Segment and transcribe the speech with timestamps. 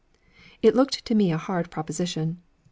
[0.63, 2.41] It looked to me a hard proposition.